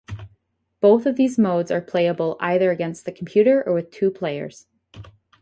[0.79, 4.65] Both of these modes are playable either against the computer or with two players.